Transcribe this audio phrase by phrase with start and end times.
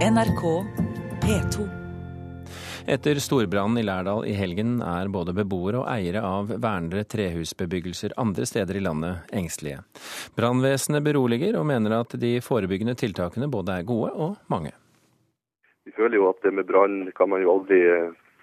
[0.00, 0.42] NRK
[1.22, 1.64] P2.
[2.88, 8.46] Etter storbrannen i Lærdal i helgen er både beboere og eiere av vernede trehusbebyggelser andre
[8.48, 9.82] steder i landet engstelige.
[10.40, 14.72] Brannvesenet beroliger og mener at de forebyggende tiltakene både er gode og mange.
[15.84, 17.82] Vi føler jo at det med brann kan man jo aldri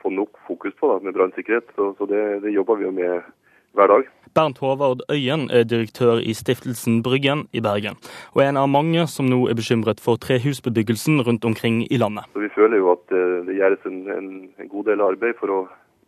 [0.03, 1.73] få nok fokus på, da, med brannsikkerhet.
[1.73, 3.33] Så, så det, det jobber vi jo med
[3.77, 4.07] hver dag.
[4.37, 7.97] Bernt Håvard Øyen er direktør i stiftelsen Bryggen i Bergen,
[8.33, 12.29] og er en av mange som nå er bekymret for trehusbebyggelsen rundt omkring i landet.
[12.33, 14.27] Så Vi føler jo at eh, det gjøres en, en,
[14.61, 15.59] en god del arbeid for å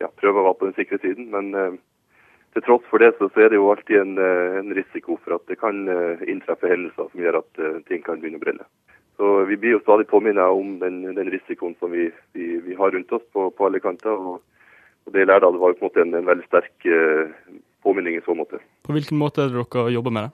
[0.02, 1.32] ja, prøve å være på den sikre siden.
[1.34, 1.80] Men eh,
[2.54, 5.40] til tross for det så, så, er det jo alltid en, eh, en, risiko for
[5.40, 5.82] at det kan
[6.26, 8.70] inntreffe hendelser som gjør at ting kan begynne å brenne.
[9.18, 12.94] Så Vi blir jo stadig påminnet om den, den risikoen som vi, vi, vi, har
[12.94, 14.14] rundt oss på, på alle kanter.
[14.14, 14.42] og
[15.08, 17.32] og Det Lærdal var på en måte en, en veldig sterk eh,
[17.84, 18.60] påminning i så måte.
[18.86, 20.34] På hvilken måte er det dere jobber med det?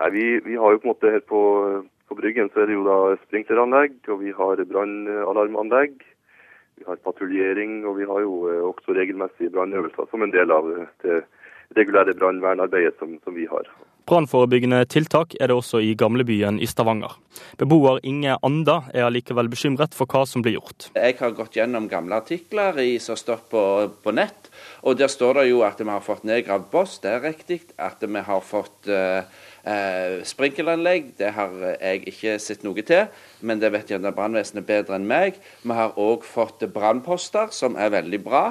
[0.00, 1.40] Nei, vi, vi, har jo på en måte her på,
[2.08, 6.00] på Bryggen så er det jo da sprinkleranlegg, og vi har brannalarmanlegg.
[6.80, 10.70] Vi har patruljering, og vi har jo eh, også regelmessige brannøvelser som en del av
[11.04, 11.22] det
[11.76, 13.68] regulære brannvernarbeidet som, som vi har.
[14.08, 17.16] Brannforebyggende tiltak er det også i gamlebyen i Stavanger.
[17.60, 20.88] Beboer Inge Anda er allikevel bekymret for hva som blir gjort.
[20.96, 23.62] Jeg har gått gjennom gamle artikler som har stått på,
[24.02, 24.50] på, nett,
[24.82, 27.60] og der står det jo at vi har fått nedgravd boss, det er riktig.
[27.78, 29.22] At vi har fått uh,
[29.66, 33.06] uh, sprinkleranlegg, det har jeg ikke sett noe til.
[33.46, 35.38] Men det vet gjerne brannvesenet bedre enn meg.
[35.62, 38.44] Vi har òg fått brannposter, som er veldig bra.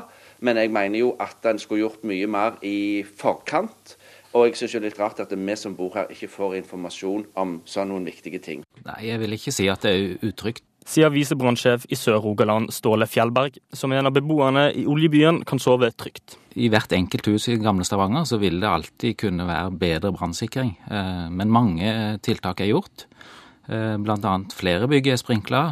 [0.45, 3.97] Men jeg mener jo at en skulle gjort mye mer i forkant.
[4.37, 7.25] Og jeg syns det er litt rart at vi som bor her ikke får informasjon
[7.39, 8.65] om sånne noen viktige ting.
[8.85, 10.65] Nei, jeg vil ikke si at det er utrygt.
[10.89, 16.37] Sier visebrannssjef i Sør-Rogaland, Ståle Fjellberg, som en av beboerne i oljebyen kan sove trygt.
[16.57, 20.71] I hvert enkelt hus i gamle Stavanger så vil det alltid kunne være bedre brannsikring.
[20.89, 21.91] Eh, men mange
[22.25, 23.05] tiltak er gjort.
[23.69, 23.99] Bl.a.
[24.01, 25.63] blant annet flere bygg er sprinkla.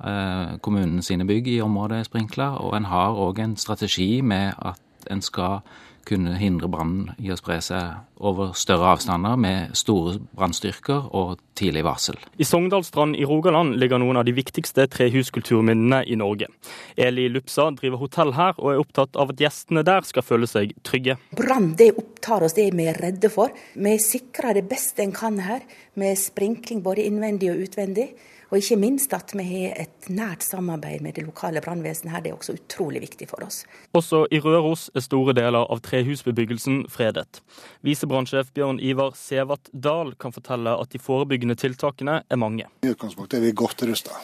[0.00, 2.54] Eh, kommunen sine bygg i området er sprinkla.
[2.64, 4.80] Og en har òg en strategi med at
[5.12, 5.60] en skal
[6.06, 11.82] kunne hindre brannen i å spre seg over større avstander med store brannstyrker og tidlig
[11.86, 12.18] varsel.
[12.38, 16.48] I Sogndalstrand i Rogaland ligger noen av de viktigste trehuskulturminnene i Norge.
[16.96, 20.76] Eli Lupsa driver hotell her og er opptatt av at gjestene der skal føle seg
[20.86, 21.18] trygge.
[21.36, 23.52] Brann det opptar oss, det er vi redde for.
[23.74, 25.66] Vi sikrer det beste en kan her,
[25.96, 28.10] med sprinkling både innvendig og utvendig.
[28.46, 32.22] Og ikke minst at vi har et nært samarbeid med det lokale brannvesenet her.
[32.22, 33.64] Det er også utrolig viktig for oss.
[33.96, 37.42] Også i Røros er store deler av trehusbebyggelsen fredet.
[37.86, 42.70] Visebrannsjef Bjørn Ivar Sevat Dahl kan fortelle at de forebyggende tiltakene er mange.
[42.86, 44.14] I utgangspunktet er vi godt rusta.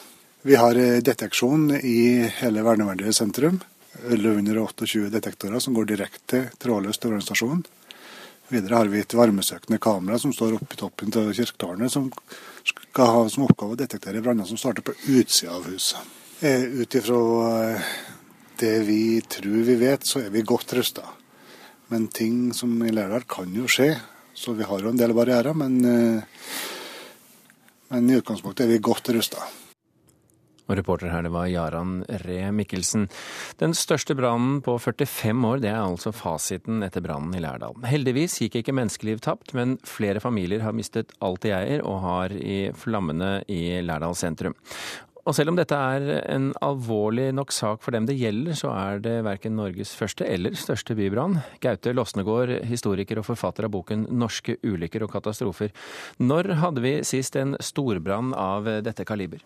[0.43, 3.61] Vi har eh, deteksjon i hele verneverdige sentrum.
[4.07, 7.63] 1128 detektorer som går direkte trådløst til brannstasjonen.
[8.53, 12.11] Videre har vi et varmesøkende kamera som står oppe i toppen til kirketårnet, som
[12.69, 16.11] skal ha som oppgave å detektere branner som starter på utsida av huset.
[16.43, 17.21] Eh, ut ifra
[17.71, 17.87] eh,
[18.61, 21.07] det vi tror vi vet, så er vi godt rusta.
[21.89, 23.89] Men ting som i Lærdal kan jo skje,
[24.37, 25.57] så vi har jo en del barrierer.
[25.57, 26.45] Men, eh,
[27.89, 29.41] men i utgangspunktet er vi godt rusta.
[30.69, 33.09] Og reporter her, det var Jaran Ree Mikkelsen.
[33.59, 37.75] Den største brannen på 45 år, det er altså fasiten etter brannen i Lærdal.
[37.87, 42.35] Heldigvis gikk ikke menneskeliv tapt, men flere familier har mistet alt de eier og har
[42.37, 44.55] i flammene i Lærdal sentrum.
[45.23, 48.99] Og selv om dette er en alvorlig nok sak for dem det gjelder, så er
[49.03, 51.37] det verken Norges første eller største bybrann.
[51.63, 55.71] Gaute Losnegård, historiker og forfatter av boken 'Norske ulykker og katastrofer'.
[56.19, 59.39] Når hadde vi sist en storbrann av dette kaliber?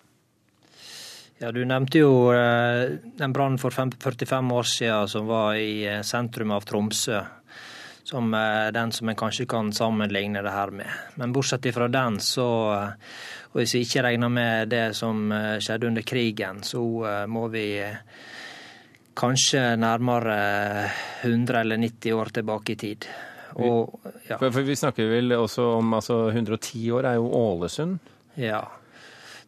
[1.38, 6.02] Ja, Du nevnte jo eh, den brannen for 45 år siden som var i eh,
[6.02, 7.20] sentrum av Tromsø.
[8.08, 10.90] Som eh, den som en kanskje kan sammenligne det her med.
[11.22, 12.48] Men bortsett fra den, så
[13.48, 16.82] Og hvis vi ikke regner med det som skjedde under krigen, så
[17.32, 17.80] må vi
[19.18, 20.36] kanskje nærmere
[21.24, 23.08] 100 eller 90 år tilbake i tid.
[23.56, 23.96] Og,
[24.28, 24.38] ja.
[24.38, 27.98] for, for, vi snakker vel også om altså 110 år er jo Ålesund?
[28.36, 28.62] Ja.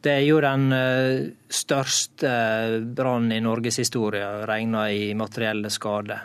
[0.01, 2.29] Det er jo den eh, største
[2.95, 6.21] brannen i norgeshistoria regna i materielle skader.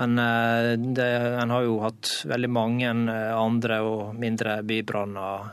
[0.00, 1.06] Men eh, det,
[1.42, 5.46] en har jo hatt veldig mange eh, andre og mindre bybranner.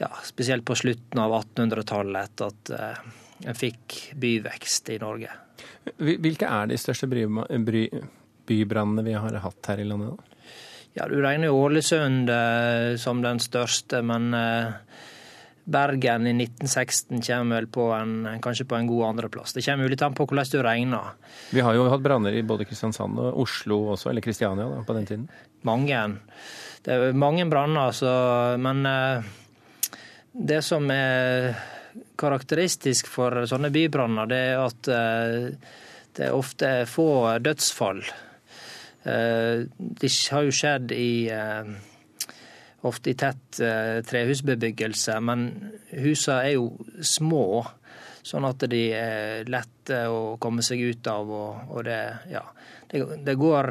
[0.00, 5.34] Ja, spesielt på slutten av 1800-tallet, etter at en fikk byvekst i Norge.
[6.00, 10.16] Hvilke er de største bybrannene vi har hatt her i landet?
[10.16, 10.48] da?
[10.96, 12.32] Ja, Du regner jo Ålesund
[12.98, 14.32] som den største, men
[15.70, 19.54] Bergen i 1916 kommer vel på en, kanskje på en god andreplass.
[19.54, 21.12] Det kommer litt an på hvordan du regner.
[21.54, 24.96] Vi har jo hatt branner i både Kristiansand og Oslo også, eller Kristiania da, på
[24.96, 25.28] den tiden?
[25.68, 26.00] Mange.
[26.82, 28.14] Det er mange branner, altså.
[28.58, 29.28] Men eh,
[30.32, 31.52] det som er
[32.18, 34.90] karakteristisk for sånne bybranner, det er at
[36.16, 38.02] det er ofte få dødsfall.
[39.00, 41.12] Det har jo skjedd i
[42.88, 43.58] ofte i tett
[44.08, 45.42] trehusbebyggelse, men
[45.92, 46.70] husene er jo
[47.04, 47.60] små.
[48.24, 51.28] Sånn at de er lette å komme seg ut av.
[51.28, 52.00] Og, og det,
[52.32, 52.40] ja,
[52.88, 53.68] det, det, går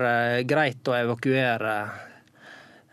[0.49, 1.73] greit å evakuere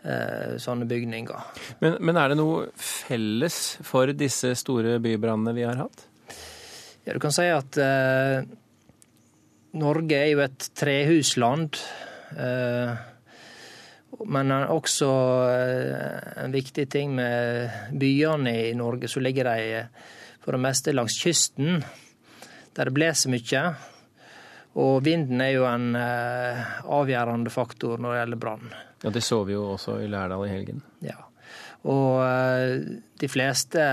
[0.07, 1.47] Eh, sånne bygninger.
[1.81, 6.05] Men, men, er det noe felles for disse store bybrannene vi har hatt?
[7.03, 8.45] Ja, du kan si at eh,
[9.81, 11.79] Norge er jo et trehusland.
[12.37, 12.93] Eh,
[14.25, 15.09] men også
[15.51, 17.69] eh, en viktig ting med
[17.99, 19.89] byene i Norge, så ligger de eh,
[20.43, 21.81] for det meste langs kysten,
[22.75, 23.63] der det blåser mye.
[24.77, 26.61] Og vinden er jo en eh,
[26.93, 28.71] avgjørende faktor når det gjelder brann.
[29.03, 30.81] Ja, Det så vi jo også i Lærdal i helgen.
[31.05, 31.19] Ja,
[31.87, 32.23] og
[33.21, 33.83] de fleste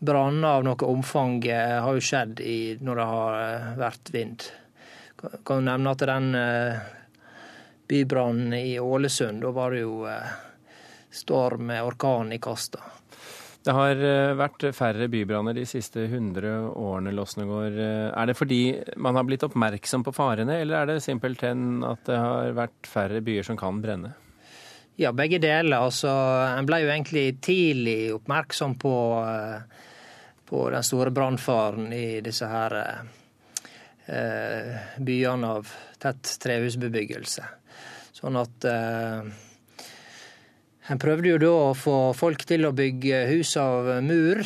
[0.00, 3.36] branner av noe omfang har jo skjedd i, når det har
[3.78, 4.46] vært vind.
[5.20, 6.32] Jeg kan nevne at den
[7.90, 10.06] bybrannen i Ålesund, da var det jo
[11.10, 12.80] storm med orkan i kasta.
[13.60, 17.76] Det har eh, vært færre bybranner de siste 100 årene, Losnegård.
[17.76, 18.60] Eh, er det fordi
[18.96, 23.20] man har blitt oppmerksom på farene, eller er det simpelthen at det har vært færre
[23.24, 24.14] byer som kan brenne?
[25.00, 25.76] Ja, begge deler.
[25.76, 26.08] Altså,
[26.56, 28.96] en ble jo egentlig tidlig oppmerksom på,
[29.28, 29.60] eh,
[30.48, 32.80] på den store brannfaren i disse her
[34.08, 37.59] eh, byene av tett trehusbebyggelse.
[38.20, 39.30] Sånn at eh,
[40.90, 44.42] en prøvde jo da å få folk til å bygge hus av mur.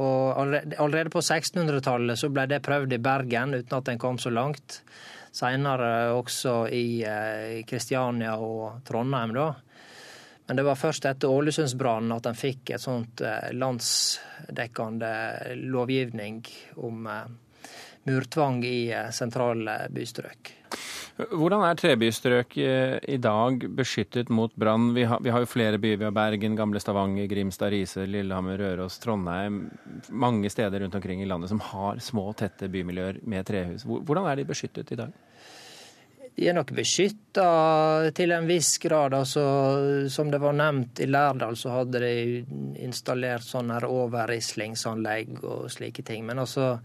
[0.00, 4.32] Og allerede på 1600-tallet så ble det prøvd i Bergen uten at en kom så
[4.34, 4.80] langt.
[5.34, 7.02] Seinere også i
[7.70, 9.52] Kristiania eh, og Trondheim, da.
[10.50, 15.12] Men det var først etter Ålesundsbrannen at en fikk et sånt eh, landsdekkende
[15.70, 16.42] lovgivning
[16.82, 17.28] om eh,
[18.10, 18.80] murtvang i
[19.14, 20.56] sentrale bystrøk.
[21.28, 24.90] Hvordan er trebystrøk eh, i dag beskyttet mot brann?
[24.96, 25.98] Vi, vi, har jo flere byer.
[26.00, 29.62] Vi har Bergen, Gamle Stavanger, Grimstad, Riise, Lillehammer, Røros, Trondheim.
[30.08, 33.84] Mange steder rundt omkring i landet som har små, tette bymiljøer med trehus.
[33.84, 35.12] Hvordan er de beskyttet i dag?
[36.40, 37.46] De er nok beskytta
[38.16, 39.12] til en viss grad.
[39.18, 39.42] Altså,
[40.08, 42.44] som det var nevnt, i Lærdal så hadde de
[42.80, 46.24] installert sånne overrislingsanlegg og slike ting.
[46.24, 46.78] Men altså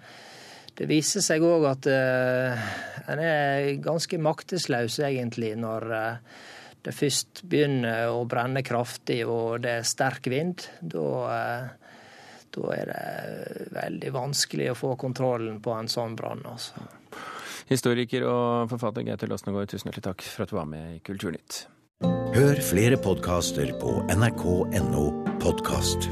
[0.75, 2.67] det viser seg òg at uh,
[3.11, 6.41] en er ganske maktesløs, egentlig, når uh,
[6.85, 10.67] det først begynner å brenne kraftig og det er sterk vind.
[10.81, 11.95] Da, uh,
[12.55, 16.43] da er det veldig vanskelig å få kontrollen på en sånn brann.
[16.49, 16.85] Altså.
[17.71, 21.65] Historiker og forfatter Gaute Låsnegård, tusen hjertelig takk for at du var med i Kulturnytt.
[22.35, 25.07] Hør flere podkaster på nrk.no
[25.39, 26.11] podkast.